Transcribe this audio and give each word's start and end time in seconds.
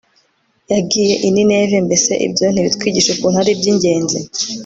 yagiye 0.73 1.13
i 1.27 1.29
nineve 1.33 1.75
mbese 1.85 2.11
ibyo 2.25 2.45
ntibitwigisha 2.49 3.09
ukuntu 3.11 3.37
ari 3.41 3.51
iby 3.55 3.65
ingenzi 3.71 4.19